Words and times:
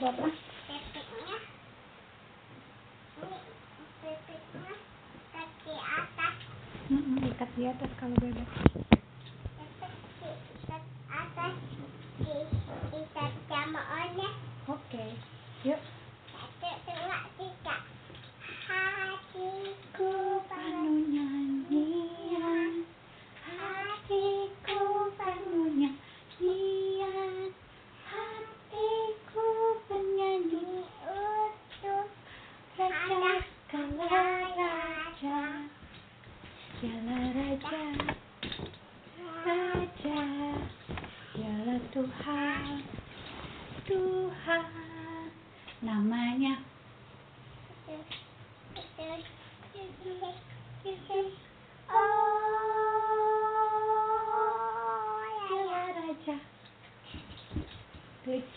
buat 0.00 0.16
apa? 0.16 0.32
titiknya 0.64 1.36
ini 3.20 3.38
titiknya 4.00 4.74
kaki 5.28 5.74
atas. 5.76 6.36
-hmm, 6.88 7.20
dekat 7.20 7.50
di 7.52 7.62
atas 7.68 7.90
kalau 8.00 8.16
bebek 8.16 8.69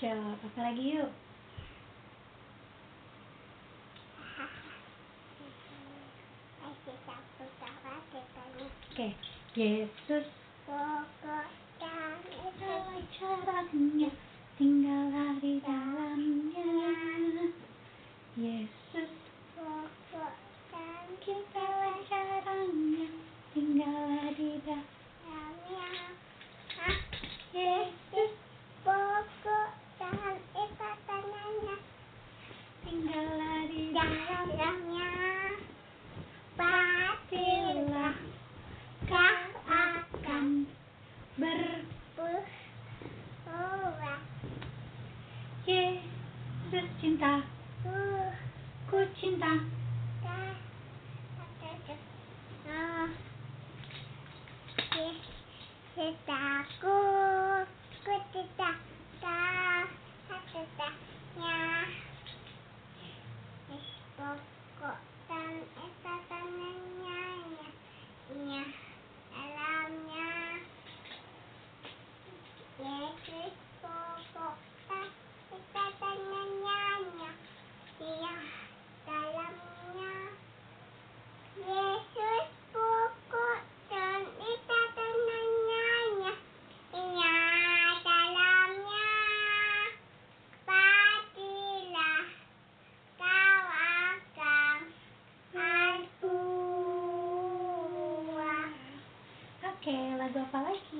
Siap. 0.03 0.35
Apa 0.35 0.59
lagi 0.67 0.99
yuk? 0.99 1.07
Oke, 8.91 8.91
okay. 8.91 9.11
Yesus 9.55 10.27
ajudou 100.33 100.43
a 100.43 100.45
falar 100.51 100.71
aqui. 100.71 100.92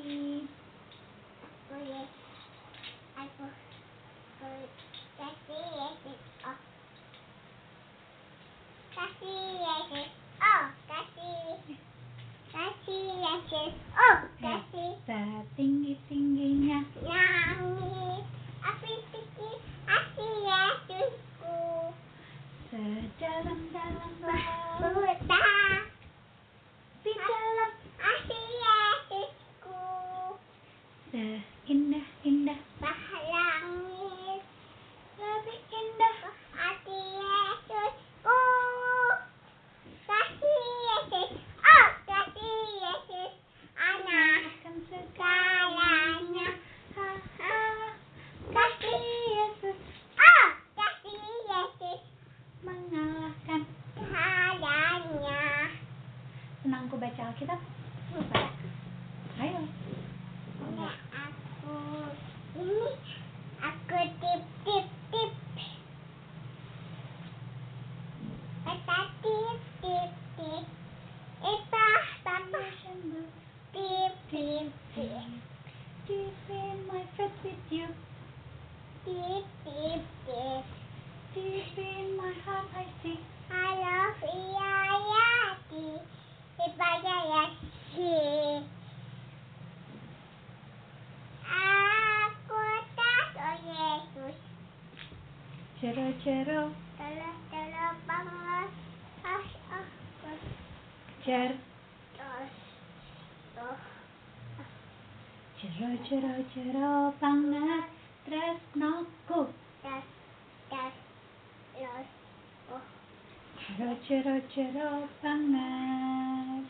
jero-jero 114.23 115.03
banget 115.20 116.64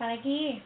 apalagi 0.00 0.64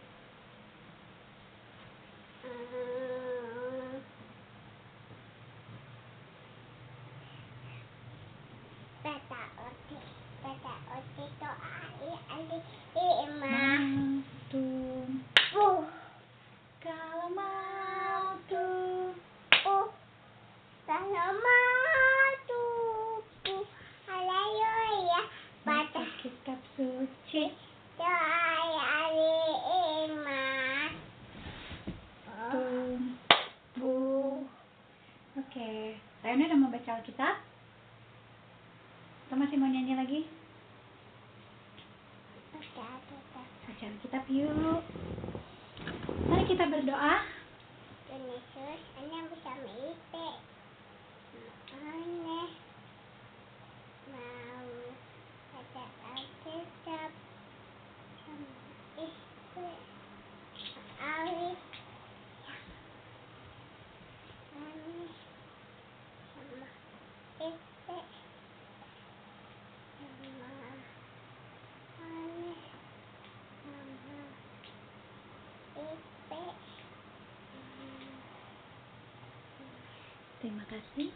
Terima 80.50 80.66
kasih. 80.66 81.06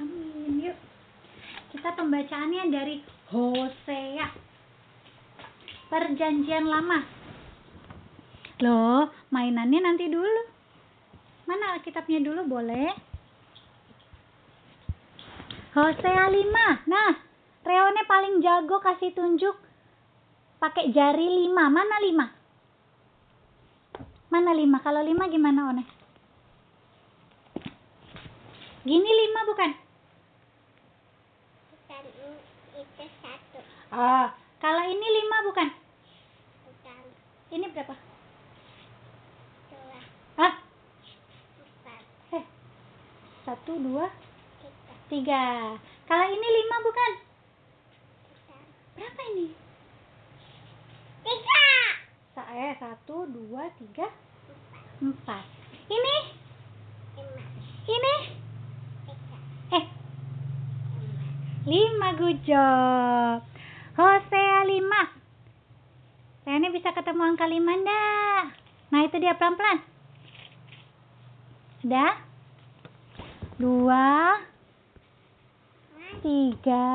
Amin. 0.00 0.64
Yuk. 0.64 0.72
Kita 1.76 1.92
pembacaannya 1.92 2.72
dari 2.72 3.04
Hosea. 3.28 4.32
Perjanjian 5.92 6.64
lama. 6.64 7.04
Loh, 8.64 9.12
mainannya 9.28 9.84
nanti 9.84 10.08
dulu. 10.08 10.48
Mana 11.44 11.76
Alkitabnya 11.76 12.24
dulu 12.24 12.48
boleh? 12.48 12.88
Hosea 15.76 16.32
5. 16.32 16.88
Nah, 16.88 17.12
Reone 17.60 18.08
paling 18.08 18.40
jago 18.40 18.80
kasih 18.80 19.12
tunjuk 19.12 19.52
pakai 20.56 20.96
jari 20.96 21.44
5. 21.44 21.60
Mana 21.68 22.00
5? 22.00 24.32
Mana 24.32 24.56
5? 24.56 24.80
Kalau 24.80 25.04
5 25.04 25.28
gimana, 25.28 25.76
One? 25.76 26.05
Gini 28.86 29.10
5 29.10 29.50
bukan? 29.50 29.70
Bukan 31.74 32.02
itu 32.06 33.04
satu. 33.18 33.58
Ah, 33.90 34.30
kalau 34.62 34.86
ini 34.86 35.02
5 35.26 35.46
bukan? 35.50 35.68
Bukan 36.62 37.02
Ini 37.50 37.66
berapa? 37.74 37.94
dua, 39.66 39.98
Ah, 40.38 40.54
empat, 41.58 42.02
eh. 42.32 42.44
Satu, 43.42 43.72
dua, 43.74 44.06
tiga, 44.62 44.94
tiga. 45.10 45.44
Kalau 46.06 46.26
ini 46.30 46.46
5 46.46 46.86
bukan? 46.86 47.12
bukan. 48.30 48.62
Berapa 48.94 49.20
ini? 49.34 49.46
Tiga. 51.26 51.62
Sa 52.32 52.42
eh, 52.54 52.72
satu, 52.78 53.26
dua, 53.26 53.66
tiga, 53.74 54.06
Empat, 54.46 54.84
empat. 55.02 55.44
Ini? 55.86 56.16
lima, 57.18 57.42
Ini? 57.88 58.14
Eh, 59.72 59.84
lima. 61.66 62.14
5 62.14 62.20
good 62.20 62.38
job. 62.46 63.42
Hosea 63.96 64.58
5. 64.68 65.02
Rene 66.46 66.68
bisa 66.70 66.94
ketemu 66.94 67.22
angka 67.34 67.50
5 67.50 67.58
enggak? 67.58 68.42
Nah, 68.94 69.00
itu 69.02 69.16
dia 69.18 69.34
pelan-pelan. 69.34 69.82
Sudah? 71.82 72.12
Dua, 73.56 74.36
tiga. 76.22 76.86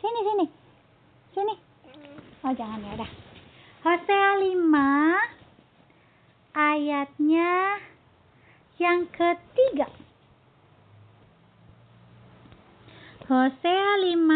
Sini, 0.00 0.20
sini. 0.24 0.46
Sini. 1.36 1.54
Oh, 2.42 2.52
jangan 2.56 2.80
ya 2.80 2.96
udah. 2.98 3.10
Hosea 3.84 4.30
5 4.40 5.30
ayatnya 6.56 7.78
yang 8.80 9.06
ketiga. 9.12 9.86
Hosea 13.30 13.94
5 14.10 14.26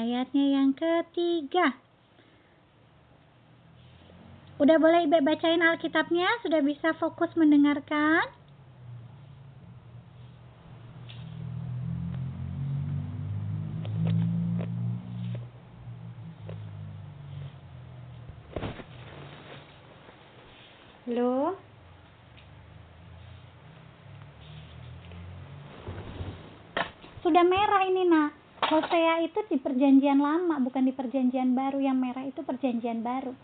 ayatnya 0.00 0.46
yang 0.56 0.72
ketiga. 0.72 1.76
Udah 4.56 4.80
boleh 4.80 5.04
Ibe 5.04 5.20
bacain 5.20 5.60
Alkitabnya? 5.60 6.40
Sudah 6.40 6.64
bisa 6.64 6.96
fokus 6.96 7.36
mendengarkan? 7.36 8.32
Belum? 21.04 21.60
Sudah 27.20 27.44
merah 27.44 27.79
ini 27.90 28.06
nak. 28.06 28.30
Hosea 28.60 29.26
itu 29.26 29.40
di 29.50 29.58
perjanjian 29.58 30.22
lama, 30.22 30.62
bukan 30.62 30.86
di 30.86 30.94
perjanjian 30.94 31.58
baru. 31.58 31.82
Yang 31.82 31.96
merah 31.98 32.24
itu 32.24 32.40
perjanjian 32.46 33.02
baru. 33.02 33.34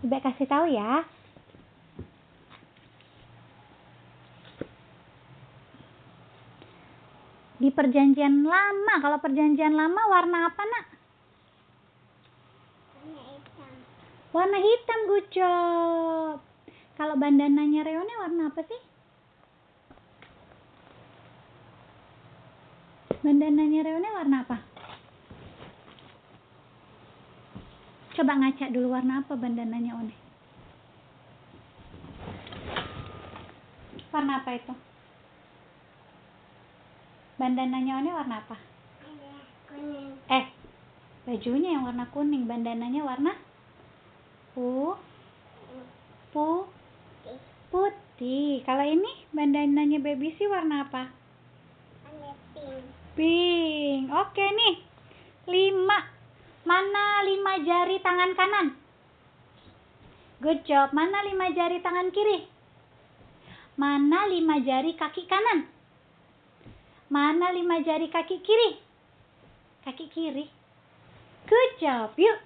Ibu 0.00 0.16
kasih 0.18 0.48
tahu 0.48 0.66
ya. 0.72 1.04
Di 7.62 7.70
perjanjian 7.70 8.42
lama, 8.42 8.94
kalau 8.98 9.18
perjanjian 9.22 9.76
lama 9.76 10.00
warna 10.10 10.50
apa 10.50 10.62
nak? 10.66 10.86
Warna 12.98 13.22
hitam. 13.30 13.72
Warna 14.34 14.58
hitam. 14.58 15.00
Kalau 16.98 17.14
bandananya 17.18 17.86
Reone 17.86 18.14
warna 18.18 18.50
apa 18.50 18.66
sih? 18.66 18.91
Bandananya 23.22 23.86
Reone 23.86 24.10
warna 24.10 24.42
apa? 24.42 24.58
Coba 28.18 28.34
ngaca 28.34 28.66
dulu 28.74 28.90
warna 28.90 29.22
apa 29.22 29.38
bandananya 29.38 29.94
One. 29.94 30.14
Warna 34.10 34.42
apa 34.42 34.50
itu? 34.58 34.74
Bandananya 37.38 38.02
One 38.02 38.10
warna 38.10 38.42
apa? 38.42 38.58
Kuning. 39.70 40.18
Eh, 40.26 40.44
bajunya 41.22 41.78
yang 41.78 41.86
warna 41.86 42.10
kuning, 42.10 42.50
bandananya 42.50 43.06
warna 43.06 43.38
pu 44.52 44.98
pu 46.34 46.66
Putih. 47.22 47.38
putih. 47.70 48.52
Kalau 48.66 48.82
ini 48.82 49.30
bandananya 49.30 50.02
baby 50.02 50.34
sih 50.34 50.50
warna 50.50 50.90
apa? 50.90 51.21
Pink. 53.12 54.08
Oke 54.08 54.46
nih. 54.46 54.74
Lima. 55.48 55.98
Mana 56.62 57.26
lima 57.26 57.58
jari 57.60 57.98
tangan 58.00 58.32
kanan? 58.38 58.66
Good 60.40 60.64
job. 60.64 60.94
Mana 60.94 61.26
lima 61.26 61.50
jari 61.52 61.82
tangan 61.82 62.08
kiri? 62.14 62.46
Mana 63.76 64.30
lima 64.30 64.62
jari 64.62 64.94
kaki 64.94 65.26
kanan? 65.26 65.66
Mana 67.12 67.52
lima 67.52 67.82
jari 67.84 68.08
kaki 68.08 68.40
kiri? 68.40 68.78
Kaki 69.84 70.06
kiri. 70.08 70.46
Good 71.44 71.72
job. 71.82 72.14
Yuk, 72.16 72.38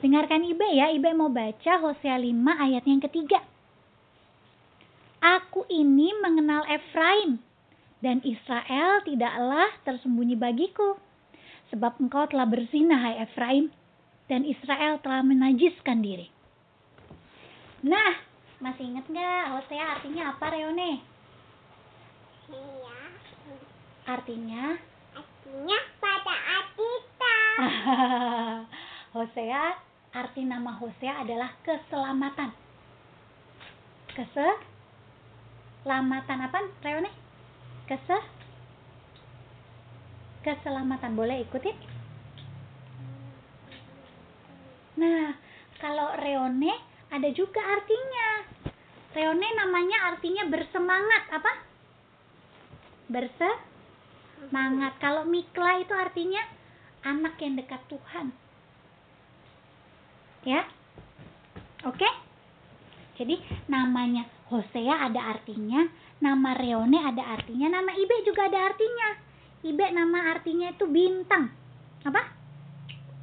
dengarkan 0.00 0.46
Ibe 0.46 0.68
ya. 0.72 0.88
Ibe 0.94 1.10
mau 1.12 1.28
baca 1.28 1.82
Hosea 1.82 2.16
5 2.16 2.32
ayat 2.64 2.84
yang 2.86 3.02
ketiga. 3.02 3.42
Aku 5.20 5.66
ini 5.68 6.14
mengenal 6.22 6.62
Efraim 6.70 7.42
dan 8.04 8.20
Israel 8.20 9.00
tidaklah 9.08 9.72
tersembunyi 9.88 10.36
bagiku. 10.36 11.00
Sebab 11.72 11.96
engkau 12.04 12.28
telah 12.28 12.44
berzinah, 12.44 13.00
hai 13.00 13.24
Efraim, 13.24 13.72
dan 14.28 14.44
Israel 14.44 15.00
telah 15.00 15.24
menajiskan 15.24 16.04
diri. 16.04 16.28
Nah, 17.80 18.20
masih 18.60 18.92
ingat 18.92 19.08
nggak 19.08 19.56
Hosea 19.56 19.96
artinya 19.96 20.36
apa, 20.36 20.52
Reone? 20.52 21.00
Iya. 22.52 23.00
Artinya, 24.04 24.76
Artinya 25.16 25.78
pada 25.96 26.36
Adita. 26.60 27.40
Hosea, 29.16 29.80
arti 30.12 30.44
nama 30.44 30.76
Hosea 30.76 31.24
adalah 31.24 31.56
keselamatan. 31.64 32.52
Keselamatan 34.12 36.38
apa, 36.44 36.68
Reone? 36.84 37.23
Kese 37.84 38.18
keselamatan. 40.44 41.16
Boleh 41.16 41.44
ikutin? 41.44 41.76
Nah, 45.00 45.34
kalau 45.80 46.16
Reone 46.20 46.72
ada 47.12 47.28
juga 47.32 47.60
artinya. 47.60 48.28
Reone 49.14 49.48
namanya 49.56 50.12
artinya 50.12 50.44
bersemangat. 50.48 51.24
Apa? 51.32 51.74
bersemangat. 53.08 54.96
Kalau 55.00 55.28
Mikla 55.28 55.80
itu 55.84 55.92
artinya 55.92 56.42
anak 57.04 57.36
yang 57.40 57.54
dekat 57.58 57.80
Tuhan. 57.86 58.32
Ya. 60.44 60.64
Oke? 61.84 62.08
Jadi 63.14 63.38
namanya 63.70 64.26
Hosea 64.50 65.06
ada 65.06 65.30
artinya, 65.36 65.86
nama 66.24 66.56
Reone 66.56 66.96
ada 66.96 67.36
artinya, 67.36 67.68
nama 67.68 67.92
Ibe 67.92 68.24
juga 68.24 68.48
ada 68.48 68.72
artinya. 68.72 69.08
Ibe 69.60 69.92
nama 69.92 70.32
artinya 70.32 70.72
itu 70.72 70.88
bintang. 70.88 71.52
Apa? 72.00 72.22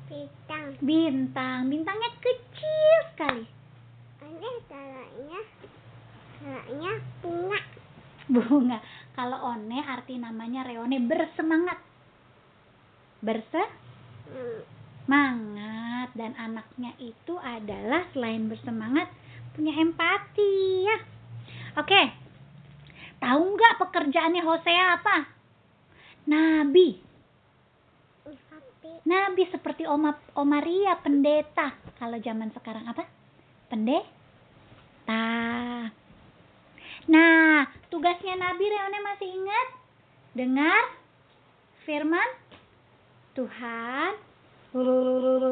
Bintang. 0.06 0.78
Bintang. 0.78 1.60
Bintangnya 1.66 2.10
kecil 2.22 2.98
sekali. 3.14 3.46
Ini 4.22 4.50
caranya, 4.70 5.42
caranya 6.38 6.92
bunga. 7.26 7.60
Bunga. 8.30 8.78
Kalau 9.18 9.38
one 9.50 9.82
arti 9.82 10.22
namanya 10.22 10.62
Reone 10.62 11.02
bersemangat. 11.02 11.82
Bersemangat 13.26 13.70
Hmm. 14.32 16.16
dan 16.16 16.32
anaknya 16.40 16.96
itu 17.02 17.36
adalah 17.36 18.08
selain 18.16 18.48
bersemangat 18.48 19.12
punya 19.52 19.76
empati 19.76 20.88
ya. 20.88 20.98
Oke. 21.76 22.21
Tahu 23.22 23.42
nggak 23.54 23.78
pekerjaannya 23.78 24.42
Hosea 24.42 24.98
apa? 24.98 25.18
Nabi. 26.26 26.98
Nabi 29.06 29.44
seperti 29.54 29.86
Oma 29.86 30.18
Omaria 30.34 30.98
pendeta. 30.98 31.70
Kalau 32.02 32.18
zaman 32.18 32.50
sekarang 32.50 32.90
apa? 32.90 33.06
Pendeta. 33.70 35.22
Nah, 37.10 37.66
tugasnya 37.94 38.38
Nabi 38.38 38.66
Reone 38.66 39.00
masih 39.06 39.30
ingat? 39.30 39.68
Dengar 40.34 40.82
firman 41.86 42.30
Tuhan. 43.38 44.18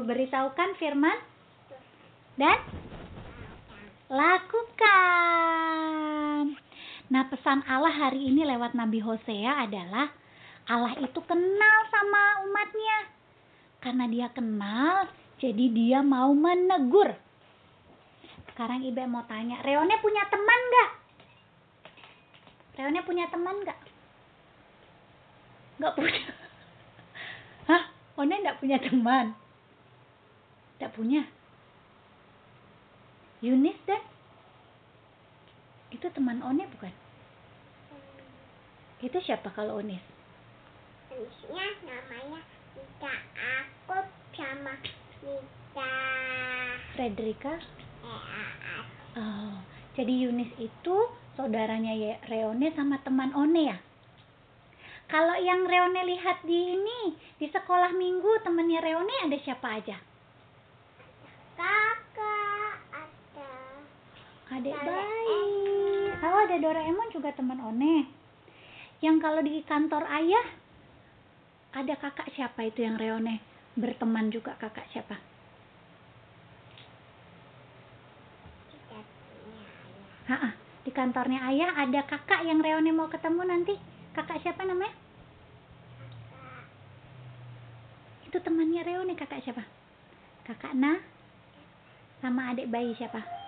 Beritahukan 0.07 0.79
firman 0.79 1.17
dan 2.39 2.55
lakukan. 4.09 5.29
Nah, 7.09 7.25
pesan 7.25 7.65
Allah 7.65 7.89
hari 7.89 8.29
ini 8.29 8.45
lewat 8.45 8.77
Nabi 8.77 9.01
Hosea 9.01 9.65
adalah 9.65 10.13
Allah 10.69 10.93
itu 11.01 11.17
kenal 11.25 11.77
sama 11.89 12.45
umatnya. 12.45 13.09
Karena 13.81 14.05
dia 14.05 14.27
kenal, 14.29 15.09
jadi 15.41 15.65
dia 15.73 15.99
mau 16.05 16.29
menegur. 16.37 17.17
Sekarang 18.53 18.85
Ibe 18.85 19.09
mau 19.09 19.25
tanya, 19.25 19.57
Reone 19.65 19.97
punya 19.97 20.21
teman 20.29 20.59
nggak? 20.69 20.91
Reone 22.77 23.01
punya 23.01 23.25
teman 23.33 23.55
nggak? 23.65 23.79
Nggak 25.81 25.93
punya. 25.97 26.23
Hah? 27.71 27.83
One 28.19 28.35
nggak 28.35 28.59
punya 28.61 28.77
teman? 28.77 29.33
Nggak 30.77 30.93
punya? 30.93 31.23
Yunis 33.39 33.79
dan? 33.87 34.03
Itu 35.89 36.07
teman 36.13 36.41
One 36.45 36.65
bukan? 36.69 36.93
Itu 38.99 39.17
siapa 39.23 39.47
kalau 39.55 39.79
Onis? 39.79 40.03
Jenisnya 41.09 41.65
namanya 41.87 42.43
Nita 42.75 43.13
Akut 43.35 44.07
sama 44.35 44.75
Nita 45.23 45.93
Fredrika? 46.93 47.55
Eaat. 48.03 48.85
Oh, 49.15 49.55
jadi 49.95 50.13
Yunis 50.27 50.51
itu 50.59 50.95
saudaranya 51.39 51.95
Ye- 51.95 52.19
Reone 52.27 52.75
sama 52.75 52.99
teman 53.01 53.31
One 53.31 53.61
ya? 53.71 53.77
Kalau 55.09 55.33
yang 55.41 55.65
Reone 55.65 56.05
lihat 56.05 56.45
di 56.45 56.77
ini, 56.77 57.17
di 57.41 57.47
sekolah 57.49 57.95
minggu 57.95 58.45
temannya 58.45 58.83
Reone 58.83 59.15
ada 59.25 59.37
siapa 59.41 59.79
aja? 59.79 59.97
Kakak 61.57 62.77
ada 62.93 63.49
Adik 64.53 64.75
bayi. 64.75 65.48
Oh, 66.39 66.47
ada 66.47 66.55
Doraemon 66.55 67.11
juga 67.11 67.35
teman 67.35 67.59
One. 67.59 68.07
Yang 69.03 69.17
kalau 69.19 69.43
di 69.43 69.59
kantor 69.59 70.07
ayah, 70.07 70.47
ada 71.75 71.99
kakak 71.99 72.31
siapa 72.31 72.63
itu 72.63 72.79
yang 72.79 72.95
Reone? 72.95 73.43
Berteman 73.75 74.31
juga 74.31 74.55
kakak 74.55 74.87
siapa? 74.95 75.19
ayah. 78.71 79.03
Ha 80.31 80.55
di 80.87 80.91
kantornya 80.95 81.43
ayah 81.51 81.75
ada 81.75 82.07
kakak 82.07 82.47
yang 82.47 82.63
Reone 82.63 82.95
mau 82.95 83.11
ketemu 83.11 83.43
nanti. 83.43 83.75
Kakak 84.15 84.39
siapa 84.39 84.63
namanya? 84.63 84.95
Kakak 85.99 86.71
Itu 88.31 88.39
temannya 88.39 88.87
Reone 88.87 89.11
kakak 89.19 89.43
siapa? 89.43 89.67
Kakak 90.47 90.71
Na 90.71 91.03
sama 92.23 92.55
adik 92.55 92.71
bayi 92.71 92.95
siapa? 92.95 93.38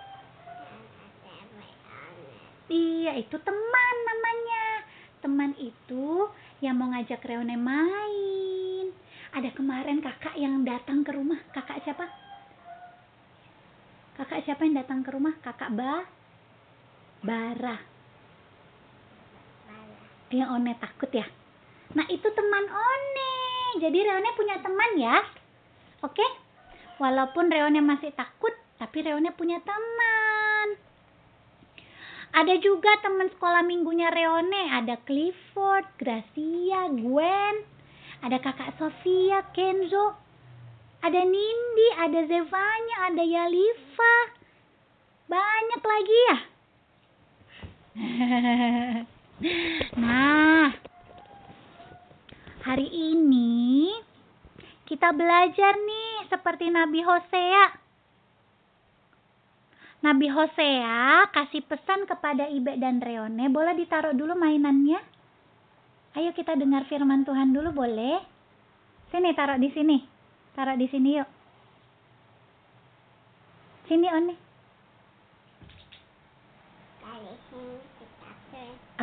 Iya, 2.72 3.20
itu 3.20 3.36
teman 3.36 3.94
namanya. 4.08 4.64
Teman 5.20 5.52
itu 5.60 6.32
yang 6.64 6.80
mau 6.80 6.88
ngajak 6.88 7.20
Reone 7.20 7.60
main. 7.60 8.88
Ada 9.36 9.52
kemarin 9.52 10.00
kakak 10.00 10.32
yang 10.40 10.64
datang 10.64 11.04
ke 11.04 11.12
rumah. 11.12 11.36
Kakak 11.52 11.84
siapa? 11.84 12.08
Kakak 14.16 14.48
siapa 14.48 14.64
yang 14.64 14.80
datang 14.80 15.04
ke 15.04 15.12
rumah? 15.12 15.36
Kakak 15.44 15.68
Ba? 15.76 16.08
Bara. 17.20 17.76
Yang 20.32 20.48
One 20.48 20.72
takut 20.80 21.12
ya. 21.12 21.28
Nah, 21.92 22.08
itu 22.08 22.24
teman 22.32 22.64
One. 22.72 23.32
Jadi 23.84 23.98
Reone 24.00 24.32
punya 24.32 24.56
teman 24.64 24.96
ya. 24.96 25.20
Oke? 26.00 26.24
Walaupun 26.96 27.52
Reone 27.52 27.84
masih 27.84 28.16
takut, 28.16 28.52
tapi 28.80 29.04
Reone 29.04 29.28
punya 29.36 29.60
teman. 29.60 30.21
Ada 32.32 32.56
juga 32.64 32.96
teman 33.04 33.28
sekolah 33.28 33.60
minggunya 33.60 34.08
Reone, 34.08 34.72
ada 34.72 34.96
Clifford, 35.04 35.84
Gracia, 36.00 36.88
Gwen, 36.88 37.60
ada 38.24 38.40
kakak 38.40 38.72
Sofia, 38.80 39.44
Kenzo, 39.52 40.16
ada 41.04 41.20
Nindi, 41.28 41.88
ada 42.00 42.24
Zevanya, 42.24 43.12
ada 43.12 43.20
Yalifa. 43.20 44.16
Banyak 45.28 45.82
lagi 45.84 46.18
ya. 46.24 46.36
nah, 50.00 50.72
hari 52.64 52.88
ini 52.88 53.92
kita 54.88 55.12
belajar 55.12 55.76
nih 55.76 56.32
seperti 56.32 56.72
Nabi 56.72 57.04
Hosea. 57.04 57.81
Nabi 60.02 60.26
Hosea 60.26 61.30
kasih 61.30 61.62
pesan 61.62 62.10
kepada 62.10 62.50
Ibe 62.50 62.74
dan 62.74 62.98
Reone, 62.98 63.46
boleh 63.46 63.78
ditaruh 63.78 64.10
dulu 64.10 64.34
mainannya? 64.34 64.98
Ayo 66.18 66.34
kita 66.34 66.58
dengar 66.58 66.90
firman 66.90 67.22
Tuhan 67.22 67.54
dulu 67.54 67.70
boleh? 67.70 68.18
Sini 69.14 69.30
taruh 69.32 69.62
di 69.62 69.70
sini. 69.70 70.02
Taruh 70.58 70.74
di 70.74 70.90
sini 70.90 71.16
yuk. 71.16 71.28
Sini 73.86 74.10
ke 74.10 74.34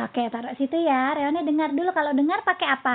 Oke, 0.00 0.22
taruh 0.28 0.52
situ 0.60 0.76
ya. 0.84 1.16
Reone 1.16 1.40
dengar 1.48 1.72
dulu 1.72 1.96
kalau 1.96 2.12
dengar 2.12 2.44
pakai 2.44 2.68
apa? 2.68 2.94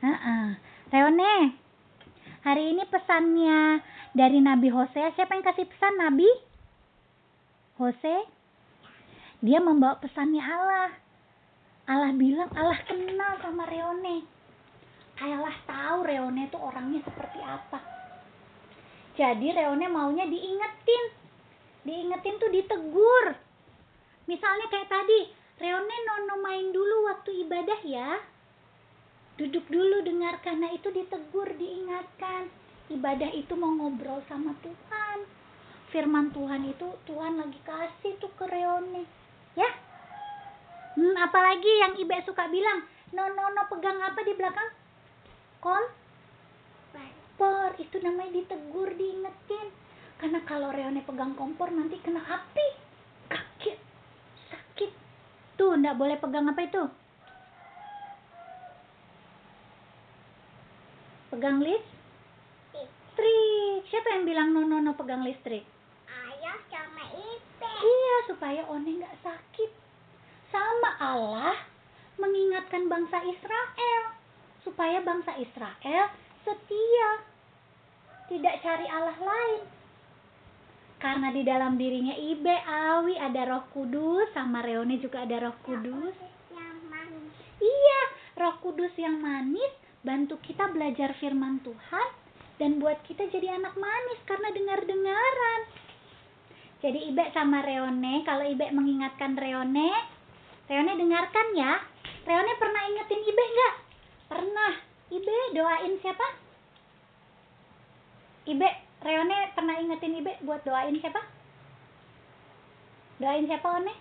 Heeh. 0.00 0.44
Reone, 0.90 1.54
hari 2.44 2.74
ini 2.74 2.82
pesannya 2.88 3.80
dari 4.14 4.42
Nabi 4.42 4.68
Hosea. 4.70 5.14
Siapa 5.14 5.34
yang 5.38 5.46
kasih 5.46 5.66
pesan 5.66 5.94
Nabi? 5.98 6.28
Hose? 7.80 8.16
Dia 9.40 9.56
membawa 9.62 9.96
pesannya 9.96 10.44
Allah. 10.44 10.92
Allah 11.88 12.12
bilang 12.12 12.52
Allah 12.52 12.76
kenal 12.84 13.40
sama 13.40 13.64
Reone. 13.66 14.22
Allah 15.20 15.56
tahu 15.64 15.98
Reone 16.04 16.48
itu 16.48 16.58
orangnya 16.60 17.00
seperti 17.02 17.40
apa. 17.40 17.80
Jadi 19.16 19.48
Reone 19.52 19.86
maunya 19.88 20.28
diingetin. 20.28 21.04
Diingetin 21.88 22.36
tuh 22.36 22.52
ditegur. 22.52 23.26
Misalnya 24.28 24.66
kayak 24.68 24.92
tadi, 24.92 25.20
Reone 25.56 25.96
nono 26.04 26.36
main 26.44 26.68
dulu 26.68 27.08
waktu 27.08 27.48
ibadah 27.48 27.80
ya. 27.84 28.20
Duduk 29.40 29.64
dulu 29.72 30.04
dengarkan. 30.04 30.60
Nah 30.60 30.72
itu 30.76 30.92
ditegur, 30.92 31.48
diingatkan. 31.56 32.52
Ibadah 32.90 33.30
itu 33.38 33.54
mau 33.54 33.70
ngobrol 33.70 34.18
sama 34.26 34.50
Tuhan. 34.66 35.18
Firman 35.94 36.34
Tuhan 36.34 36.66
itu 36.66 36.90
Tuhan 37.06 37.38
lagi 37.38 37.54
kasih 37.62 38.18
tuh 38.18 38.34
ke 38.34 38.50
Reone. 38.50 39.06
Ya. 39.54 39.70
Hmm, 40.98 41.14
apalagi 41.22 41.70
yang 41.86 41.94
Ibe 41.94 42.18
suka 42.26 42.50
bilang, 42.50 42.82
no 43.14 43.30
no 43.30 43.46
no 43.54 43.62
pegang 43.70 43.94
apa 44.02 44.26
di 44.26 44.34
belakang? 44.34 44.74
Kompor. 45.62 47.70
Itu 47.78 48.02
namanya 48.02 48.42
ditegur, 48.42 48.90
diingetin. 48.98 49.70
Karena 50.18 50.42
kalau 50.42 50.74
Reone 50.74 51.06
pegang 51.06 51.38
kompor 51.38 51.70
nanti 51.70 51.94
kena 52.02 52.26
api. 52.26 52.66
Kaget. 53.30 53.78
Sakit. 54.50 54.90
Tuh? 55.54 55.78
Nggak 55.78 55.94
boleh 55.94 56.18
pegang 56.18 56.50
apa 56.50 56.66
itu? 56.66 56.82
Pegang 61.30 61.62
listrik. 63.20 63.80
Siapa 63.92 64.08
yang 64.16 64.24
bilang 64.24 64.48
no 64.56 64.64
no 64.64 64.80
no 64.80 64.96
pegang 64.96 65.22
listrik? 65.22 65.64
Ayah 66.08 66.58
sama 66.72 67.04
Ipe. 67.12 67.72
Iya, 67.84 68.16
supaya 68.32 68.62
One 68.72 68.88
nggak 68.88 69.16
sakit. 69.20 69.70
Sama 70.50 70.90
Allah 70.98 71.56
mengingatkan 72.16 72.88
bangsa 72.88 73.22
Israel. 73.28 74.02
Supaya 74.64 75.04
bangsa 75.04 75.36
Israel 75.36 76.04
setia. 76.44 77.10
Tidak 78.32 78.54
cari 78.64 78.86
Allah 78.88 79.18
lain. 79.18 79.62
Karena 81.00 81.32
di 81.32 81.40
dalam 81.40 81.80
dirinya 81.80 82.12
Ibe, 82.12 82.60
Awi, 82.60 83.16
ada 83.16 83.42
roh 83.48 83.64
kudus. 83.72 84.28
Sama 84.36 84.60
Reone 84.60 85.00
juga 85.00 85.24
ada 85.24 85.48
roh 85.48 85.56
kudus. 85.64 86.12
Yang 86.52 86.78
manis. 86.92 87.34
Iya, 87.56 88.00
roh 88.36 88.56
kudus 88.60 88.92
yang 89.00 89.16
manis 89.18 89.72
bantu 90.00 90.40
kita 90.40 90.72
belajar 90.72 91.12
firman 91.20 91.60
Tuhan 91.60 92.08
dan 92.60 92.76
buat 92.76 93.00
kita 93.08 93.24
jadi 93.32 93.56
anak 93.56 93.72
manis 93.80 94.20
karena 94.28 94.52
dengar-dengaran. 94.52 95.60
Jadi 96.84 97.08
Ibe 97.08 97.32
sama 97.32 97.64
Reone, 97.64 98.20
kalau 98.28 98.44
Ibe 98.44 98.68
mengingatkan 98.68 99.32
Reone, 99.32 99.88
Reone 100.68 100.92
dengarkan 101.00 101.56
ya. 101.56 101.80
Reone 102.28 102.52
pernah 102.60 102.84
ingetin 102.84 103.24
Ibe 103.24 103.44
nggak? 103.48 103.74
Pernah. 104.28 104.72
Ibe 105.08 105.36
doain 105.56 105.94
siapa? 106.04 106.26
Ibe, 108.44 108.68
Reone 109.08 109.38
pernah 109.56 109.80
ingetin 109.80 110.20
Ibe 110.20 110.44
buat 110.44 110.60
doain 110.60 111.00
siapa? 111.00 111.24
Doain 113.16 113.48
siapa 113.48 113.68
One? 113.72 113.94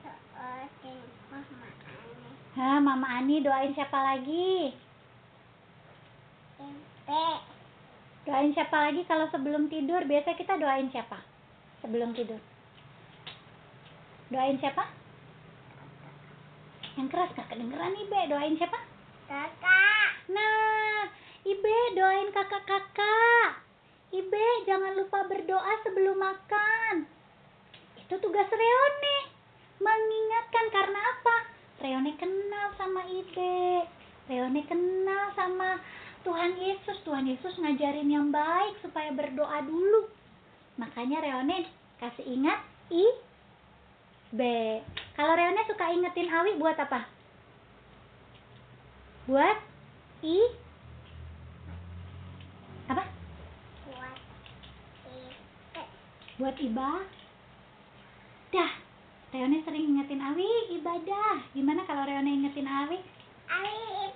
Doain 0.00 1.00
Mama 1.28 1.68
Ani. 1.68 2.28
Hah, 2.56 2.78
Mama 2.80 3.08
Ani 3.20 3.36
doain 3.44 3.72
siapa 3.76 4.00
lagi? 4.00 4.72
Ipe. 6.56 7.55
Doain 8.26 8.50
siapa 8.50 8.90
lagi 8.90 9.06
kalau 9.06 9.30
sebelum 9.30 9.70
tidur? 9.70 10.02
Biasa 10.02 10.34
kita 10.34 10.58
doain 10.58 10.90
siapa? 10.90 11.22
Sebelum 11.78 12.10
tidur. 12.10 12.42
Doain 14.34 14.58
siapa? 14.58 14.82
Yang 16.98 17.08
keras 17.14 17.30
gak 17.38 17.54
kedengeran 17.54 17.94
Ibe. 17.94 18.20
Doain 18.26 18.58
siapa? 18.58 18.82
Kakak. 19.30 20.10
Nah, 20.34 21.06
Ibe 21.46 21.78
doain 21.94 22.34
kakak-kakak. 22.34 23.62
Ibe 24.10 24.46
jangan 24.66 24.98
lupa 24.98 25.22
berdoa 25.30 25.78
sebelum 25.86 26.18
makan. 26.18 27.06
Itu 28.02 28.18
tugas 28.18 28.50
Reone. 28.50 29.18
Mengingatkan 29.78 30.66
karena 30.74 30.98
apa? 31.14 31.36
Reone 31.78 32.12
kenal 32.18 32.74
sama 32.74 33.06
Ibe. 33.06 33.86
Reone 34.26 34.66
kenal 34.66 35.30
sama 35.38 35.78
Tuhan 36.26 36.58
Yesus. 36.58 36.98
Tuhan 37.06 37.30
Yesus 37.30 37.54
ngajarin 37.62 38.10
yang 38.10 38.34
baik 38.34 38.82
supaya 38.82 39.14
berdoa 39.14 39.62
dulu. 39.62 40.10
Makanya 40.74 41.22
Reone 41.22 41.70
kasih 42.02 42.26
ingat 42.26 42.58
Ibe. 42.90 44.82
Kalau 45.14 45.38
Reone 45.38 45.62
suka 45.70 45.94
ingetin 45.94 46.26
Awi 46.26 46.58
buat 46.58 46.74
apa? 46.74 47.06
Buat 49.30 49.58
I 50.26 50.38
apa? 52.90 53.06
Buat 53.86 54.18
Ipe. 55.06 55.82
Buat 56.42 56.56
ibadah. 56.58 57.06
Reone 59.30 59.62
sering 59.62 59.94
ingetin 59.94 60.18
Awi 60.26 60.74
ibadah. 60.74 61.54
Gimana 61.54 61.86
kalau 61.86 62.02
Reone 62.02 62.34
ingetin 62.34 62.66
Awi? 62.66 62.98
Nah, 63.46 64.15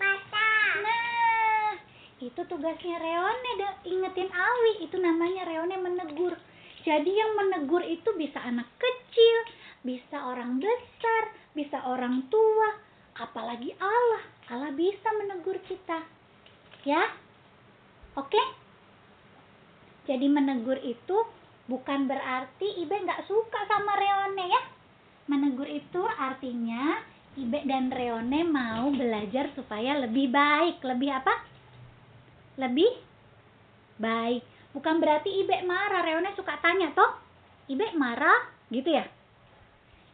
itu 2.21 2.41
tugasnya 2.45 3.01
Reone 3.01 3.51
de- 3.57 3.81
ingetin 3.89 4.29
Awi. 4.29 4.85
Itu 4.85 5.01
namanya 5.01 5.49
Reone 5.49 5.77
menegur. 5.81 6.37
Jadi 6.85 7.13
yang 7.13 7.33
menegur 7.37 7.81
itu 7.85 8.13
bisa 8.17 8.41
anak 8.41 8.69
kecil, 8.77 9.37
bisa 9.85 10.17
orang 10.29 10.61
besar, 10.61 11.23
bisa 11.57 11.81
orang 11.89 12.29
tua, 12.29 12.77
apalagi 13.17 13.73
Allah. 13.81 14.25
Allah 14.53 14.73
bisa 14.77 15.09
menegur 15.17 15.57
kita. 15.65 16.05
Ya? 16.85 17.09
Oke? 18.17 18.41
Jadi 20.09 20.27
menegur 20.29 20.81
itu 20.81 21.17
bukan 21.69 22.09
berarti 22.09 22.85
Ibe 22.85 23.01
nggak 23.05 23.29
suka 23.29 23.61
sama 23.69 23.97
Reone 23.97 24.45
ya. 24.49 24.63
Menegur 25.29 25.69
itu 25.69 26.03
artinya 26.05 26.99
Ibe 27.39 27.63
dan 27.69 27.95
Reone 27.95 28.43
mau 28.43 28.91
belajar 28.91 29.53
supaya 29.55 30.01
lebih 30.01 30.33
baik. 30.35 30.83
Lebih 30.83 31.15
apa? 31.15 31.50
Lebih 32.61 32.93
baik. 33.97 34.45
Bukan 34.77 35.01
berarti 35.01 35.33
Ibe 35.41 35.65
marah. 35.65 36.05
Reone 36.05 36.37
suka 36.37 36.61
tanya 36.61 36.93
toh. 36.93 37.17
Ibe 37.73 37.97
marah 37.97 38.53
gitu 38.69 38.93
ya. 38.93 39.09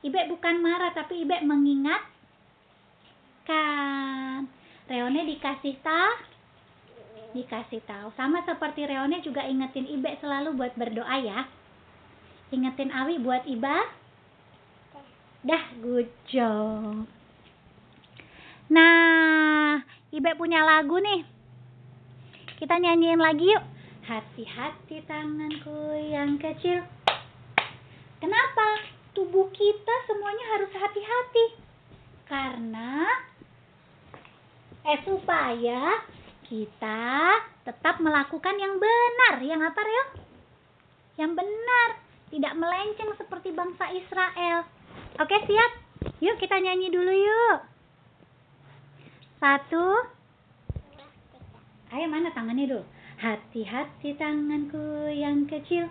Ibe 0.06 0.30
bukan 0.30 0.62
marah 0.62 0.94
tapi 0.94 1.26
Ibe 1.26 1.42
mengingatkan. 1.42 2.06
Reone 4.86 5.26
dikasih 5.26 5.82
tahu 5.82 6.36
dikasih 7.36 7.84
tahu. 7.84 8.08
Sama 8.16 8.40
seperti 8.48 8.88
Reone 8.88 9.20
juga 9.20 9.44
ingetin 9.44 9.84
Ibe 9.84 10.16
selalu 10.24 10.56
buat 10.56 10.72
berdoa 10.72 11.16
ya. 11.20 11.44
Ingetin 12.48 12.88
Awi 12.88 13.20
buat 13.20 13.44
Iba. 13.44 13.84
Dah, 15.44 15.64
good 15.84 16.08
job. 16.32 17.04
Nah, 18.72 19.84
Ibe 20.10 20.32
punya 20.34 20.64
lagu 20.64 20.96
nih. 20.96 21.35
Kita 22.56 22.80
nyanyiin 22.80 23.20
lagi 23.20 23.52
yuk. 23.52 23.64
Hati-hati 24.08 25.04
tanganku 25.04 25.92
yang 26.08 26.40
kecil. 26.40 26.88
Kenapa? 28.16 28.80
Tubuh 29.12 29.52
kita 29.52 29.94
semuanya 30.08 30.56
harus 30.56 30.72
hati-hati. 30.72 31.46
Karena 32.24 33.12
eh 34.88 35.00
supaya 35.04 36.00
kita 36.48 37.04
tetap 37.68 38.00
melakukan 38.00 38.56
yang 38.56 38.80
benar. 38.80 39.36
Yang 39.44 39.60
apa, 39.68 39.80
Reo? 39.84 40.04
Yang 41.20 41.32
benar, 41.36 41.88
tidak 42.32 42.54
melenceng 42.56 43.10
seperti 43.20 43.52
bangsa 43.52 43.84
Israel. 43.92 44.64
Oke, 45.20 45.36
siap? 45.44 45.72
Yuk 46.24 46.40
kita 46.40 46.56
nyanyi 46.56 46.88
dulu 46.88 47.12
yuk. 47.12 47.58
Satu. 49.44 50.15
Ayo 51.94 52.10
mana 52.10 52.34
tangannya 52.34 52.66
dulu? 52.66 52.82
Hati-hati 53.22 54.18
tanganku 54.18 55.06
yang 55.14 55.46
kecil. 55.46 55.86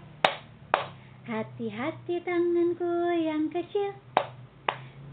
Hati-hati 1.24 2.20
tanganku 2.20 3.16
yang 3.16 3.48
kecil. 3.48 3.96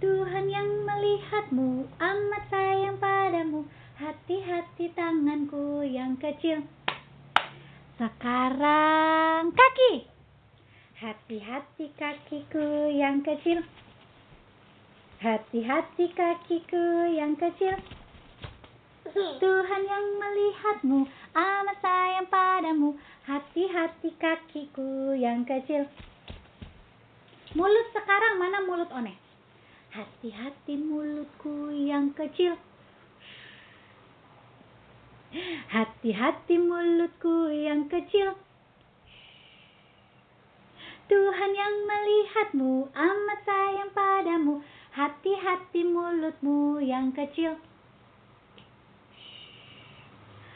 Tuhan 0.02 0.50
yang 0.50 0.66
melihatmu 0.82 1.86
amat 2.02 2.44
sayang 2.50 2.98
padamu. 2.98 3.62
Hati-hati 3.94 4.90
tanganku 4.98 5.86
yang 5.86 6.18
kecil. 6.18 6.66
Sekarang 7.94 9.54
kaki. 9.54 10.10
Hati-hati 10.98 11.94
kakiku 11.94 12.90
yang 12.90 13.22
kecil. 13.22 13.62
Hati-hati 15.22 16.10
kakiku 16.10 17.06
yang 17.14 17.38
kecil. 17.38 17.78
Tuhan 19.10 19.82
yang 19.82 20.06
melihatmu 20.22 21.10
amat 21.34 21.78
sayang 21.82 22.30
padamu. 22.30 22.94
Hati-hati 23.26 24.14
kakiku 24.14 25.14
yang 25.18 25.42
kecil. 25.42 25.90
Mulut 27.58 27.86
sekarang 27.90 28.38
mana 28.38 28.62
mulut 28.62 28.86
One? 28.94 29.18
Hati-hati 29.90 30.78
mulutku 30.78 31.74
yang 31.74 32.14
kecil. 32.14 32.54
Hati-hati 35.68 36.56
mulutku 36.62 37.50
yang 37.50 37.90
kecil. 37.90 38.38
Tuhan 41.10 41.50
yang 41.52 41.74
melihatmu 41.90 42.88
amat 42.94 43.40
sayang 43.44 43.90
padamu. 43.92 44.62
Hati-hati 44.94 45.82
mulutmu 45.84 46.78
yang 46.80 47.10
kecil. 47.10 47.58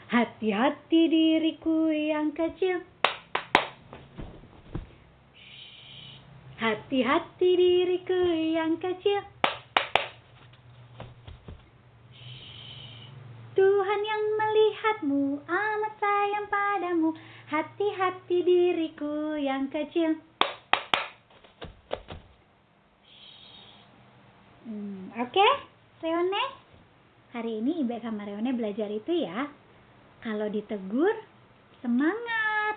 Hati-hati 0.07 1.11
diriku 1.11 1.91
yang 1.91 2.31
kecil. 2.31 2.79
Hati-hati 6.55 7.49
diriku 7.59 8.15
yang 8.55 8.79
kecil. 8.79 9.19
Tuhan 13.51 14.01
yang 14.07 14.23
melihatmu 14.39 15.43
amat 15.43 15.93
sayang 15.99 16.47
padamu. 16.47 17.11
Hati-hati 17.51 18.47
diriku 18.47 19.35
yang 19.35 19.67
kecil. 19.67 20.23
Hmm. 24.63 25.11
Oke, 25.19 25.47
Reone? 25.99 26.43
Hari 27.35 27.59
ini 27.59 27.83
Ibe 27.83 27.99
sama 27.99 28.23
Reone 28.23 28.55
belajar 28.55 28.87
itu 28.87 29.11
ya. 29.11 29.66
Kalau 30.27 30.51
ditegur, 30.51 31.15
semangat. 31.79 32.75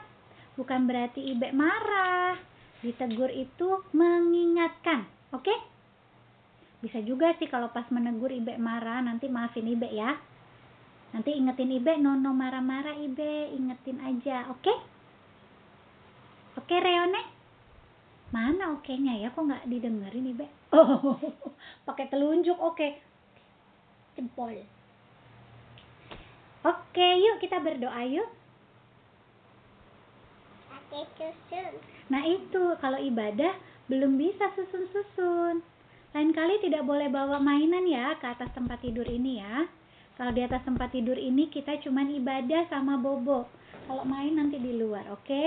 Bukan 0.54 0.86
berarti 0.86 1.34
Ibe 1.34 1.50
marah. 1.50 2.38
Ditegur 2.78 3.26
itu 3.26 3.82
mengingatkan. 3.90 5.10
Oke? 5.34 5.50
Bisa 6.78 7.02
juga 7.02 7.34
sih 7.42 7.50
kalau 7.50 7.74
pas 7.74 7.90
menegur 7.90 8.30
Ibe 8.30 8.54
marah, 8.54 9.02
nanti 9.02 9.26
maafin 9.26 9.66
Ibe 9.66 9.90
ya. 9.90 10.14
Nanti 11.10 11.34
ingetin 11.34 11.74
Ibe, 11.74 11.98
nono 11.98 12.30
marah-marah 12.30 12.94
Ibe, 12.94 13.50
ingetin 13.50 13.98
aja, 13.98 14.46
oke? 14.54 14.70
Oke 16.54 16.78
Reone? 16.78 17.18
Mana 18.30 18.78
oke-nya 18.78 19.18
ya? 19.18 19.34
Kok 19.34 19.42
nggak 19.50 19.66
didengerin 19.66 20.30
Ibe? 20.38 20.46
Oh, 20.70 21.18
pakai 21.82 22.06
telunjuk, 22.06 22.54
oke. 22.54 22.94
Jempol. 24.14 24.79
Oke, 26.60 27.08
yuk 27.24 27.40
kita 27.40 27.56
berdoa 27.56 28.04
yuk. 28.04 28.28
Pakai 30.68 31.04
susun. 31.16 31.72
Nah 32.12 32.26
itu, 32.26 32.64
kalau 32.82 32.98
ibadah 33.00 33.56
belum 33.88 34.20
bisa 34.20 34.52
susun-susun. 34.52 35.64
Lain 36.10 36.30
kali 36.34 36.58
tidak 36.58 36.82
boleh 36.82 37.06
bawa 37.06 37.38
mainan 37.38 37.86
ya 37.86 38.18
ke 38.18 38.26
atas 38.26 38.50
tempat 38.50 38.82
tidur 38.82 39.06
ini 39.06 39.38
ya. 39.38 39.70
Kalau 40.20 40.36
di 40.36 40.44
atas 40.44 40.60
tempat 40.66 40.92
tidur 40.92 41.16
ini 41.16 41.48
kita 41.48 41.80
cuman 41.80 42.12
ibadah 42.12 42.68
sama 42.68 43.00
bobo. 43.00 43.48
Kalau 43.88 44.04
main 44.04 44.36
nanti 44.36 44.60
di 44.60 44.76
luar, 44.76 45.08
oke? 45.08 45.44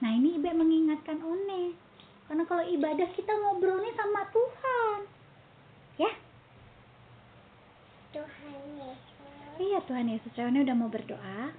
Nah 0.00 0.10
ini 0.14 0.38
Ibe 0.38 0.54
mengingatkan 0.54 1.20
One. 1.20 1.76
Karena 2.24 2.44
kalau 2.48 2.64
ibadah 2.64 3.08
kita 3.12 3.32
ngobrolnya 3.36 3.92
sama 3.98 4.24
Tuhan. 4.32 4.98
Ya? 5.98 6.12
Tuhan 8.16 8.58
Yesus. 8.80 8.87
Iya 9.58 9.82
Tuhan 9.90 10.06
Yesus. 10.06 10.30
One 10.38 10.62
udah 10.62 10.76
mau 10.78 10.86
berdoa. 10.86 11.50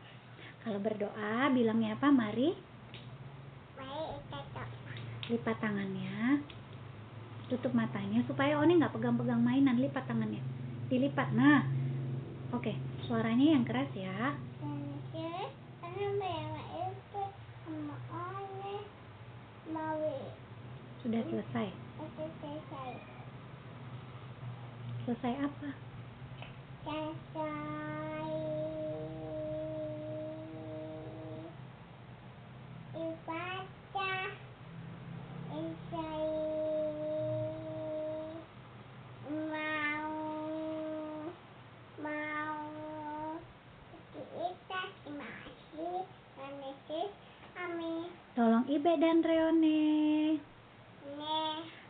Kalau 0.64 0.80
berdoa 0.80 1.52
bilangnya 1.52 2.00
apa? 2.00 2.08
Mari 2.08 2.56
lipat 5.30 5.62
tangannya. 5.62 6.42
Tutup 7.52 7.76
matanya 7.78 8.24
supaya 8.26 8.58
One 8.58 8.80
nggak 8.80 8.96
pegang-pegang 8.96 9.44
mainan. 9.44 9.78
Lipat 9.78 10.08
tangannya. 10.08 10.40
Dilipat. 10.88 11.36
Nah. 11.36 11.68
Oke, 12.50 12.74
suaranya 13.06 13.54
yang 13.54 13.68
keras 13.68 13.92
ya. 13.94 14.34
Sudah 21.00 21.24
selesai. 21.32 21.68
Selesai 25.06 25.34
apa? 25.42 25.70
Selesai. 26.86 27.89
Selesai. 33.10 33.66
Mau. 39.50 40.14
Mau. 42.06 42.62
Kita. 44.14 44.84
Amin. 47.58 48.14
Tolong 48.38 48.66
Ibe 48.70 48.94
dan 49.02 49.26
Reone 49.26 50.38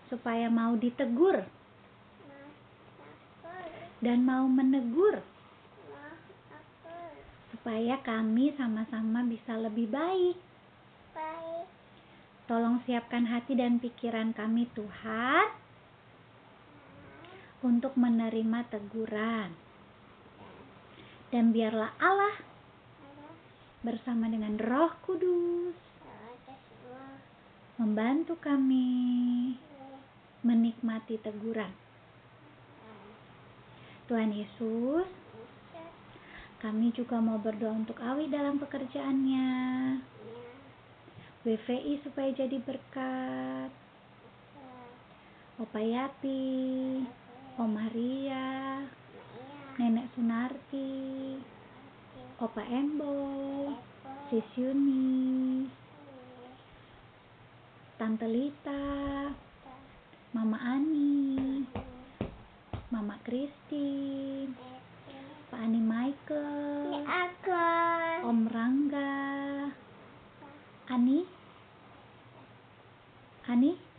supaya 0.08 0.48
mau 0.48 0.80
ditegur 0.80 1.44
dan 4.00 4.24
mau 4.24 4.48
menegur 4.48 5.20
supaya 7.52 8.00
kami 8.08 8.56
sama-sama 8.56 9.28
bisa 9.28 9.60
lebih. 9.60 9.92
Baik. 9.92 10.49
Tolong 12.50 12.82
siapkan 12.82 13.30
hati 13.30 13.54
dan 13.54 13.78
pikiran 13.78 14.34
kami 14.34 14.66
Tuhan 14.74 15.54
untuk 17.62 17.94
menerima 17.94 18.66
teguran. 18.74 19.54
Dan 21.30 21.54
biarlah 21.54 21.94
Allah 22.02 22.42
bersama 23.86 24.26
dengan 24.34 24.58
Roh 24.58 24.98
Kudus 25.06 25.78
membantu 27.78 28.34
kami 28.42 29.54
menikmati 30.42 31.22
teguran. 31.22 31.70
Tuhan 34.10 34.34
Yesus, 34.34 35.06
kami 36.66 36.90
juga 36.98 37.22
mau 37.22 37.38
berdoa 37.38 37.78
untuk 37.78 38.02
Awi 38.02 38.26
dalam 38.26 38.58
pekerjaannya. 38.58 39.48
WVI 41.48 42.04
supaya 42.04 42.36
jadi 42.36 42.60
berkat. 42.60 43.72
Opa 45.60 45.80
Yati, 45.84 47.04
Oma 47.60 47.92
Ria, 47.92 48.80
Nenek 49.76 50.08
Sunarti, 50.16 51.36
Opa 52.40 52.64
Embo, 52.64 53.68
Sis 54.32 54.48
Yuni, 54.56 55.68
Tante 58.00 58.24
Lita, 58.24 58.84
Mama 60.32 60.60
Ani, 60.64 61.68
Mama 62.92 63.20
Kristi, 63.28 64.48
Pak 65.52 65.60
Ani 65.60 65.84
Michael, 65.84 67.04
Aku. 67.04 67.68
Om 68.24 68.48
Rangga, 68.48 69.12
Ani, 70.88 71.28
Ani, 73.48 73.90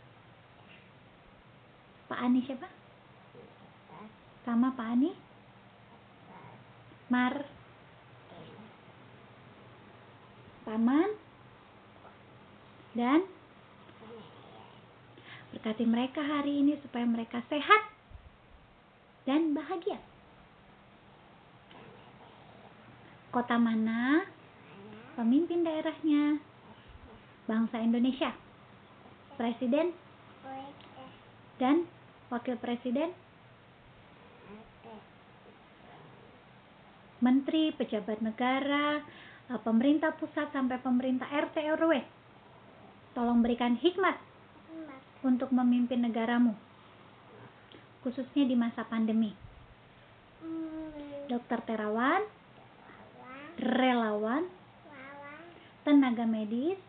Ani 2.21 2.45
siapa? 2.45 2.69
Sama 4.45 4.77
Pak 4.77 4.87
Ani, 4.93 5.09
Mar, 7.09 7.33
Paman, 10.61 11.09
dan? 12.93 13.25
Berkati 15.49 15.83
mereka 15.83 16.21
hari 16.21 16.61
ini 16.61 16.77
supaya 16.85 17.09
mereka 17.09 17.41
sehat 17.49 17.89
dan 19.25 19.57
bahagia. 19.57 19.97
Kota 23.33 23.57
mana? 23.57 24.29
Pemimpin 25.17 25.65
daerahnya? 25.65 26.37
Bangsa 27.49 27.81
Indonesia, 27.81 28.31
presiden? 29.35 29.91
Dan 31.59 31.85
wakil 32.31 32.55
presiden, 32.55 33.11
menteri, 37.19 37.75
pejabat 37.75 38.23
negara, 38.23 39.03
eh, 39.51 39.59
pemerintah 39.59 40.15
pusat 40.15 40.47
sampai 40.55 40.79
pemerintah 40.79 41.27
RT 41.27 41.59
RW. 41.75 41.93
Tolong 43.11 43.43
berikan 43.43 43.75
hikmat 43.75 44.15
untuk 45.21 45.51
memimpin 45.51 46.01
negaramu, 46.01 46.55
khususnya 48.01 48.47
di 48.47 48.55
masa 48.55 48.87
pandemi. 48.87 49.35
Dokter 51.27 51.59
terawan, 51.67 52.23
relawan, 53.59 54.47
tenaga 55.83 56.23
medis, 56.23 56.79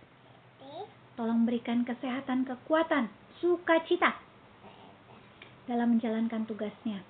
tolong 1.18 1.42
berikan 1.42 1.82
kesehatan, 1.82 2.46
kekuatan, 2.46 3.10
sukacita 3.42 4.31
dalam 5.66 5.96
menjalankan 5.96 6.42
tugasnya. 6.46 7.02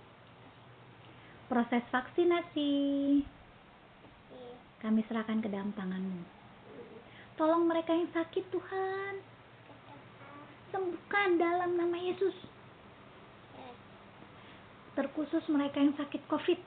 Proses 1.48 1.84
vaksinasi 1.92 2.72
kami 4.82 5.00
serahkan 5.06 5.38
ke 5.38 5.46
dalam 5.46 5.70
tanganmu. 5.78 6.26
Tolong 7.38 7.64
mereka 7.70 7.94
yang 7.94 8.10
sakit 8.10 8.44
Tuhan, 8.50 9.14
sembuhkan 10.74 11.38
dalam 11.38 11.78
nama 11.78 11.96
Yesus. 12.02 12.34
Terkhusus 14.98 15.46
mereka 15.48 15.80
yang 15.80 15.94
sakit 15.96 16.26
COVID, 16.28 16.60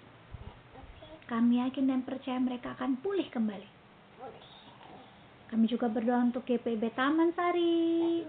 kami 1.29 1.61
yakin 1.61 1.91
dan 1.91 2.01
percaya 2.01 2.39
mereka 2.39 2.73
akan 2.79 2.97
pulih 3.03 3.27
kembali. 3.29 3.69
Kami 5.51 5.65
juga 5.69 5.85
berdoa 5.91 6.25
untuk 6.25 6.41
GPIB 6.47 6.95
Taman 6.97 7.29
Sari, 7.37 8.25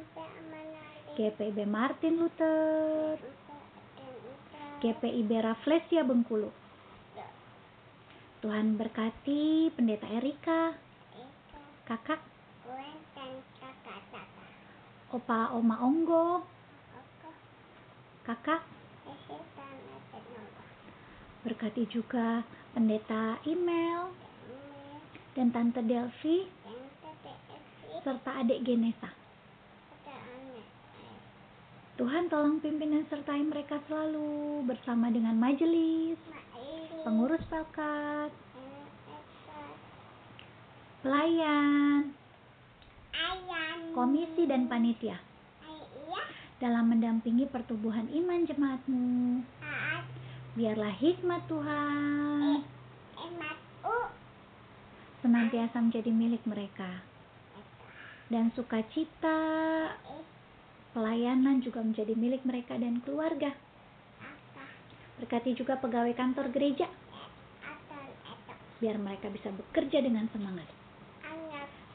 GPIB 1.16 1.64
Martin 1.64 2.21
Luther, 2.21 3.16
GPIB 4.81 5.31
Raflesia 5.41 6.05
Bengkulu. 6.05 6.53
Tuhan 8.45 8.77
berkati 8.77 9.73
Pendeta 9.73 10.07
Erika, 10.12 10.77
kakak, 11.89 12.21
opa 15.11 15.57
oma 15.57 15.81
Onggo, 15.83 16.45
kakak, 18.23 18.62
Berkati 21.47 21.87
juga 21.87 22.43
pendeta 22.75 23.39
email 23.47 24.11
dan 25.39 25.55
tante 25.55 25.79
Delvi 25.79 26.43
serta 28.03 28.43
adik 28.43 28.67
Genesa. 28.67 29.26
Tuhan 31.97 32.29
tolong 32.29 32.61
pimpin 32.61 32.93
dan 32.93 33.09
sertai 33.09 33.41
mereka 33.41 33.81
selalu 33.89 34.61
bersama 34.69 35.09
dengan 35.09 35.33
majelis, 35.41 36.21
pengurus 37.01 37.41
pelkat, 37.49 38.29
pelayan, 41.01 42.13
komisi 43.97 44.45
dan 44.45 44.69
panitia 44.69 45.17
dalam 46.61 46.93
mendampingi 46.93 47.49
pertumbuhan 47.49 48.05
iman 48.13 48.45
jemaatmu. 48.45 49.41
Biarlah 50.57 50.93
hikmat 51.01 51.49
Tuhan 51.49 52.61
senantiasa 55.27 55.83
menjadi 55.83 56.13
milik 56.15 56.45
mereka. 56.47 57.03
Dan 58.31 58.55
sukacita 58.55 59.39
pelayanan 60.97 61.61
juga 61.61 61.85
menjadi 61.85 62.17
milik 62.17 62.41
mereka 62.49 62.81
dan 62.81 63.05
keluarga. 63.05 63.53
Berkati 65.21 65.53
juga 65.53 65.77
pegawai 65.77 66.17
kantor 66.17 66.49
gereja, 66.57 66.89
biar 68.81 68.97
mereka 68.97 69.29
bisa 69.29 69.53
bekerja 69.53 70.01
dengan 70.01 70.25
semangat. 70.33 70.65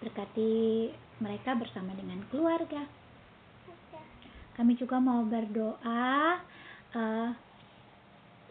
Berkati 0.06 0.54
mereka 1.18 1.58
bersama 1.58 1.98
dengan 1.98 2.22
keluarga. 2.30 2.86
Kami 4.54 4.78
juga 4.78 5.02
mau 5.02 5.26
berdoa 5.26 6.38
uh, 6.94 7.30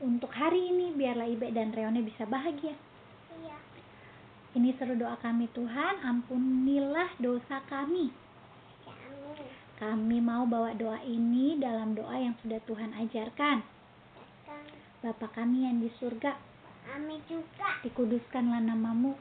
untuk 0.02 0.34
hari 0.34 0.74
ini, 0.74 0.98
biarlah 0.98 1.30
Ibe 1.30 1.54
dan 1.54 1.70
Reone 1.70 2.02
bisa 2.02 2.26
bahagia. 2.26 2.74
Ini 4.50 4.74
seru 4.82 4.98
doa 4.98 5.14
kami 5.22 5.46
Tuhan, 5.54 6.02
ampunilah 6.02 7.14
dosa 7.22 7.62
kami. 7.70 8.29
Kami 9.80 10.20
mau 10.20 10.44
bawa 10.44 10.76
doa 10.76 11.00
ini 11.08 11.56
dalam 11.56 11.96
doa 11.96 12.12
yang 12.12 12.36
sudah 12.44 12.60
Tuhan 12.68 12.92
ajarkan. 13.00 13.64
Bapa 15.00 15.32
kami 15.32 15.64
yang 15.64 15.80
di 15.80 15.88
surga, 15.96 16.36
Kami 16.84 17.16
juga. 17.24 17.80
dikuduskanlah 17.80 18.60
namamu, 18.60 19.16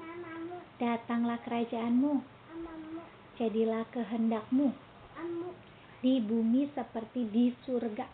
namamu, 0.00 0.56
datanglah 0.80 1.36
kerajaanmu, 1.44 2.16
namamu, 2.16 3.04
jadilah 3.36 3.84
kehendakmu. 3.92 4.72
Amu, 5.20 5.52
di 6.00 6.16
bumi 6.24 6.72
seperti 6.72 7.28
di 7.28 7.52
surga. 7.68 8.08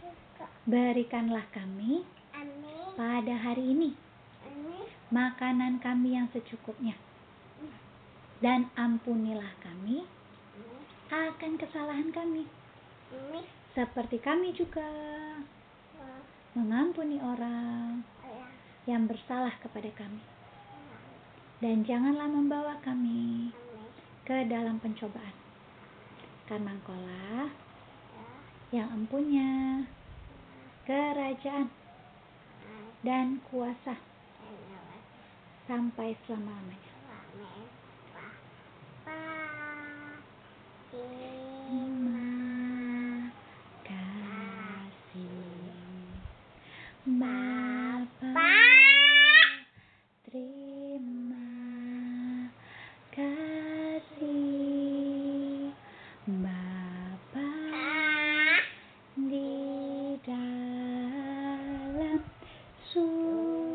juga, 0.00 0.48
Berikanlah 0.64 1.44
kami 1.52 2.00
amin, 2.32 2.96
pada 2.96 3.34
hari 3.36 3.76
ini 3.76 3.92
amin, 4.48 4.88
makanan 5.12 5.84
kami 5.84 6.16
yang 6.16 6.32
secukupnya. 6.32 6.96
Dan 8.38 8.70
ampunilah 8.78 9.50
kami 9.66 10.06
akan 11.10 11.52
kesalahan 11.58 12.14
kami, 12.14 12.46
seperti 13.74 14.22
kami 14.22 14.54
juga 14.54 14.86
mengampuni 16.54 17.18
orang 17.18 18.06
ayah, 18.22 18.50
yang 18.86 19.10
bersalah 19.10 19.50
kepada 19.58 19.90
kami. 19.98 20.22
Dan 21.58 21.82
janganlah 21.82 22.30
membawa 22.30 22.78
kami 22.86 23.50
ke 24.22 24.46
dalam 24.46 24.78
pencobaan. 24.78 25.34
Karena 26.46 26.78
engkaulah 26.78 27.50
ya, 28.14 28.26
yang 28.70 28.88
empunya 28.94 29.82
kerajaan 30.86 31.66
dan 33.02 33.42
kuasa 33.50 33.98
amin, 34.46 35.02
sampai 35.66 36.14
selama-lamanya. 36.22 36.88
Terima 40.88 42.32
kasih 43.84 45.68
Bapa 47.04 48.32
Terima 50.24 51.44
kasih 53.12 54.48
Bapa 56.24 57.52
di 59.28 59.60
dalam 60.24 62.24
surga 62.88 63.68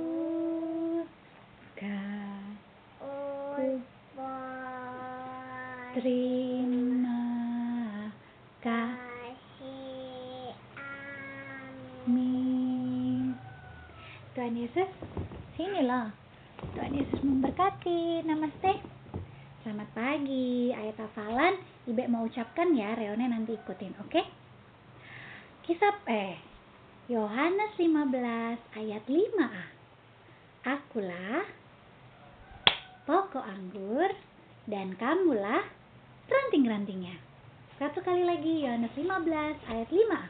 Terima 5.93 6.62
Memberkati. 17.43 18.23
Namaste. 18.23 18.79
Selamat 19.67 19.91
pagi. 19.91 20.71
Ayat 20.71 20.95
hafalan 20.95 21.60
Ibe 21.84 22.08
mau 22.08 22.23
ucapkan 22.23 22.71
ya, 22.71 22.95
Reone 22.95 23.27
nanti 23.27 23.60
ikutin, 23.60 23.99
oke? 23.99 24.23
Kisah 25.67 25.91
eh 26.08 26.39
Yohanes 27.12 27.75
15 27.75 28.79
ayat 28.79 29.03
5a. 29.03 29.63
Akulah 30.71 31.43
pokok 33.03 33.43
anggur 33.43 34.08
dan 34.71 34.95
kamulah 34.95 35.67
ranting-rantingnya. 36.32 37.19
Satu 37.75 37.99
kali 38.08 38.23
lagi 38.23 38.63
Yohanes 38.63 38.95
15 38.95 39.67
ayat 39.67 39.89
5a. 39.91 40.23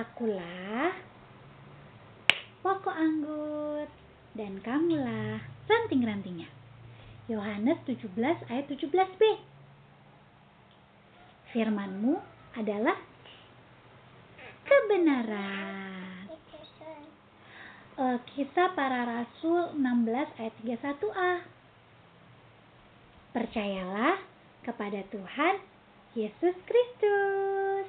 Akulah 0.00 0.96
pokok 2.64 2.96
anggur 2.96 3.84
dan 4.32 4.64
kamulah 4.64 5.49
ranting-rantingnya. 5.70 6.50
Yohanes 7.30 7.78
17 7.86 8.10
ayat 8.50 8.66
17b. 8.66 9.22
Firmanmu 11.54 12.18
adalah 12.58 12.98
kebenaran. 14.66 16.26
Eh, 18.00 18.18
kisah 18.32 18.72
para 18.72 19.04
rasul 19.04 19.76
16 19.76 20.40
ayat 20.40 20.54
31a. 20.64 21.32
Percayalah 23.30 24.16
kepada 24.66 25.04
Tuhan 25.12 25.54
Yesus 26.16 26.56
Kristus. 26.66 27.86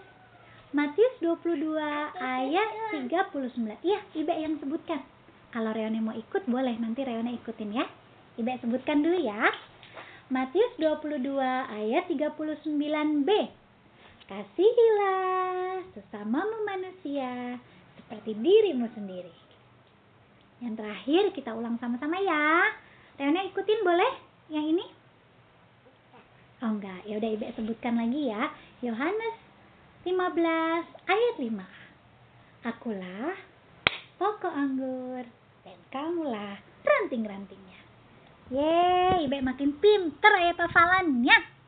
Matius 0.71 1.15
22 1.19 1.75
ayat 2.15 2.69
39. 2.95 3.75
Iya, 3.83 3.99
Ibe 4.15 4.35
yang 4.35 4.55
sebutkan. 4.59 5.03
Kalau 5.51 5.75
Reone 5.75 5.99
mau 5.99 6.15
ikut 6.15 6.47
boleh 6.47 6.79
nanti 6.79 7.03
Reone 7.03 7.35
ikutin 7.35 7.75
ya. 7.75 7.83
Ibe 8.39 8.55
sebutkan 8.63 9.03
dulu 9.03 9.19
ya. 9.19 9.51
Matius 10.31 10.71
22 10.79 11.27
ayat 11.67 12.07
39b. 12.07 13.29
Kasihilah 14.31 15.83
sesamamu 15.91 16.63
manusia 16.63 17.59
seperti 17.99 18.31
dirimu 18.39 18.87
sendiri. 18.95 19.35
Yang 20.63 20.79
terakhir 20.79 21.23
kita 21.35 21.51
ulang 21.51 21.75
sama-sama 21.83 22.15
ya. 22.23 22.71
Reone 23.19 23.51
ikutin 23.51 23.83
boleh 23.83 24.11
yang 24.47 24.71
ini? 24.71 24.87
Oh 26.63 26.71
enggak, 26.71 27.03
ya 27.03 27.19
udah 27.19 27.27
Ibe 27.27 27.51
sebutkan 27.59 27.99
lagi 27.99 28.31
ya. 28.31 28.55
Yohanes 28.79 29.35
15 30.07 31.11
ayat 31.11 31.35
5. 31.35 31.59
Akulah 32.71 33.35
pokok 34.15 34.53
anggur 34.53 35.40
kamulah 35.91 36.55
ranting-rantingnya. 36.81 37.79
Yeay, 38.51 39.27
Ibe 39.27 39.43
makin 39.43 39.75
pinter 39.79 40.31
ayat 40.31 40.57
hafalannya. 40.59 41.60